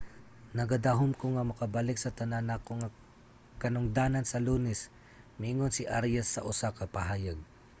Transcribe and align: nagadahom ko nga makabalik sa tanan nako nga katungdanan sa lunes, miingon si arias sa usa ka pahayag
nagadahom 0.57 1.11
ko 1.19 1.25
nga 1.35 1.43
makabalik 1.49 1.97
sa 2.01 2.15
tanan 2.19 2.45
nako 2.47 2.71
nga 2.81 2.89
katungdanan 3.61 4.25
sa 4.27 4.43
lunes, 4.47 4.79
miingon 5.39 5.71
si 5.75 5.83
arias 5.97 6.27
sa 6.31 6.45
usa 6.51 6.69
ka 6.77 6.85
pahayag 6.95 7.39